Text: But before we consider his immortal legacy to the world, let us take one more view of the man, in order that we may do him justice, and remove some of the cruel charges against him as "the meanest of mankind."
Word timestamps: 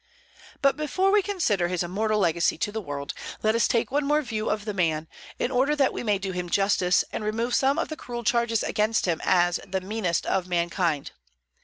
But 0.63 0.75
before 0.77 1.11
we 1.11 1.21
consider 1.21 1.67
his 1.67 1.83
immortal 1.83 2.17
legacy 2.17 2.57
to 2.57 2.71
the 2.71 2.81
world, 2.81 3.13
let 3.43 3.53
us 3.53 3.67
take 3.67 3.91
one 3.91 4.03
more 4.03 4.23
view 4.23 4.49
of 4.49 4.65
the 4.65 4.73
man, 4.73 5.07
in 5.37 5.51
order 5.51 5.75
that 5.75 5.93
we 5.93 6.01
may 6.01 6.17
do 6.17 6.31
him 6.31 6.49
justice, 6.49 7.05
and 7.13 7.23
remove 7.23 7.53
some 7.53 7.77
of 7.77 7.89
the 7.89 7.95
cruel 7.95 8.23
charges 8.23 8.63
against 8.63 9.05
him 9.05 9.21
as 9.23 9.59
"the 9.63 9.79
meanest 9.79 10.25
of 10.25 10.47
mankind." 10.47 11.11